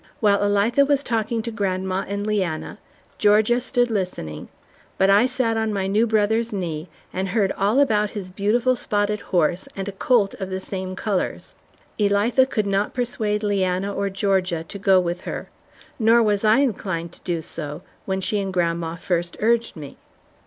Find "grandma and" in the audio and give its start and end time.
1.51-2.25